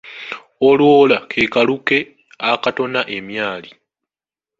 [0.69, 1.99] Olwola ke kaluke
[2.51, 3.71] akatona emyali.